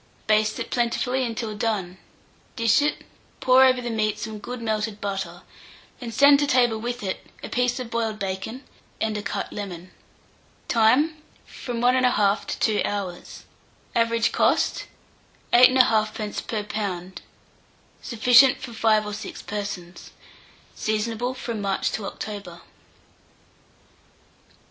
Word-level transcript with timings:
Baste 0.25 0.57
it 0.57 0.71
plentifully 0.71 1.23
until 1.23 1.55
done; 1.55 1.99
dish 2.55 2.81
it, 2.81 3.03
pour 3.39 3.63
over 3.63 3.81
the 3.81 3.91
meat 3.91 4.17
some 4.17 4.39
good 4.39 4.59
melted 4.59 4.99
butter, 4.99 5.43
and 6.01 6.11
send 6.11 6.39
to 6.39 6.47
table 6.47 6.79
with 6.79 7.03
it 7.03 7.27
a 7.43 7.49
piece 7.49 7.79
of 7.79 7.91
boiled 7.91 8.17
bacon 8.17 8.63
and 8.99 9.15
a 9.15 9.21
cut 9.21 9.53
lemon. 9.53 9.91
Time. 10.67 11.21
From 11.45 11.81
1 11.81 11.93
1/2 12.03 12.45
to 12.47 12.59
2 12.81 12.81
hours. 12.83 13.43
Average 13.93 14.31
cost, 14.31 14.87
8 15.53 15.69
1/2d. 15.69 16.47
per 16.47 16.63
lb. 16.63 17.17
Sufficient 18.01 18.57
for 18.57 18.73
5 18.73 19.05
or 19.05 19.13
6 19.13 19.43
persons. 19.43 20.09
Seasonable 20.73 21.35
from 21.35 21.61
March 21.61 21.91
to 21.91 22.07
October. 22.07 22.61